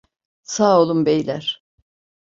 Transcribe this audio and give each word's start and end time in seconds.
Sağ 0.43 0.79
olun 0.81 1.05
beyler. 1.05 1.63